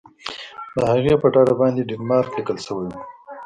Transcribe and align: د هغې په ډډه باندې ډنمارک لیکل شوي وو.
د 0.75 0.77
هغې 0.91 1.13
په 1.21 1.27
ډډه 1.33 1.53
باندې 1.61 1.87
ډنمارک 1.89 2.31
لیکل 2.37 2.57
شوي 2.65 2.87
وو. 2.91 3.01